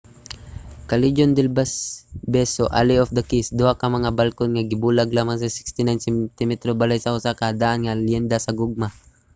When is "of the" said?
3.03-3.23